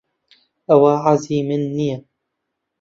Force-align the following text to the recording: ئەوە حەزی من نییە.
ئەوە 0.67 0.93
حەزی 1.03 1.39
من 1.47 1.61
نییە. 1.77 1.97